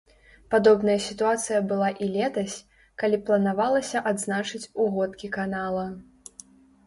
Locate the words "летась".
2.15-2.55